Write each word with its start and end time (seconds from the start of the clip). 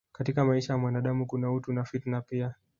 Katika 0.11 0.45
maisha 0.45 0.73
ya 0.73 0.79
mwanadamu 0.79 1.25
kuna 1.27 1.51
utu 1.53 1.73
na 1.73 1.83
fitna 1.83 2.21
pia 2.21 2.53